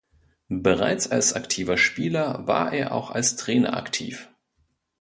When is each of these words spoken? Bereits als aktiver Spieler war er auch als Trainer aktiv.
Bereits 0.55 1.11
als 1.11 1.33
aktiver 1.33 1.77
Spieler 1.77 2.47
war 2.47 2.73
er 2.73 2.91
auch 2.93 3.11
als 3.11 3.35
Trainer 3.35 3.77
aktiv. 3.77 4.31